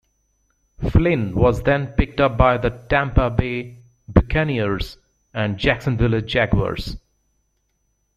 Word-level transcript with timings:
Flynn 0.79 1.35
was 1.35 1.61
then 1.61 1.93
picked 1.93 2.19
up 2.19 2.35
by 2.35 2.57
the 2.57 2.71
Tampa 2.89 3.29
Bay 3.29 3.83
Buccaneers 4.09 4.97
and 5.31 5.59
Jacksonville 5.59 6.21
Jaguars. 6.21 6.97